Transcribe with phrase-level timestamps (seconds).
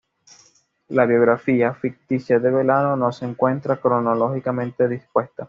[0.87, 5.39] La "biografía" ficticia de Belano no se encuentra cronológicamente dispuesta.